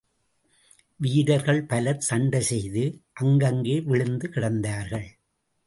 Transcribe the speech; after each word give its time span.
வீரர்கள் 0.99 1.61
பலர் 1.63 1.99
சண்டை 1.99 2.41
செய்து, 2.41 2.83
அங்கங்கே 3.13 3.81
விழுந்து 3.81 4.27
கிடந்தார்கள். 4.27 5.07